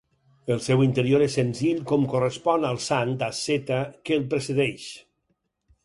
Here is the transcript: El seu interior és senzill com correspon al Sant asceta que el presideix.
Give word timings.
El 0.53 0.61
seu 0.67 0.79
interior 0.85 1.25
és 1.25 1.35
senzill 1.41 1.83
com 1.93 2.07
correspon 2.15 2.67
al 2.71 2.81
Sant 2.89 3.15
asceta 3.31 3.79
que 4.09 4.19
el 4.21 4.27
presideix. 4.35 4.93